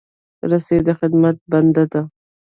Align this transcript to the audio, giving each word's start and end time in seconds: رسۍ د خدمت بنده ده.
رسۍ 0.49 0.77
د 0.87 0.89
خدمت 0.99 1.37
بنده 1.51 1.83
ده. 1.91 2.01